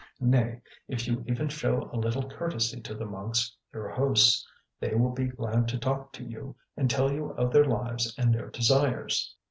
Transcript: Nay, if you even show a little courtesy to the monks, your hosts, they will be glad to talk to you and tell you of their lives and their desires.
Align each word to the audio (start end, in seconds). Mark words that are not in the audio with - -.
Nay, 0.19 0.63
if 0.87 1.05
you 1.07 1.23
even 1.27 1.47
show 1.47 1.87
a 1.93 1.95
little 1.95 2.27
courtesy 2.27 2.81
to 2.81 2.95
the 2.95 3.05
monks, 3.05 3.55
your 3.71 3.87
hosts, 3.89 4.47
they 4.79 4.95
will 4.95 5.11
be 5.13 5.27
glad 5.27 5.67
to 5.67 5.77
talk 5.77 6.11
to 6.13 6.23
you 6.23 6.55
and 6.75 6.89
tell 6.89 7.11
you 7.11 7.33
of 7.33 7.53
their 7.53 7.65
lives 7.65 8.11
and 8.17 8.33
their 8.33 8.49
desires. 8.49 9.35